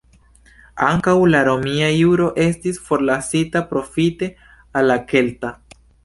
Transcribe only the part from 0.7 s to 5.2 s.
Ankaŭ la romia juro estis forlasita profite al la